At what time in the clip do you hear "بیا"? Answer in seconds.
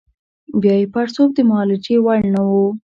0.61-0.73